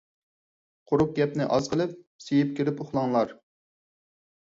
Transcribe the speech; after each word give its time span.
قۇرۇق 0.91 1.11
گەپنى 1.19 1.47
ئاز 1.57 1.71
قىلىپ، 1.75 1.95
سىيىپ 2.29 2.59
كىرىپ 2.61 2.85
ئۇخلاڭلار. 2.89 3.41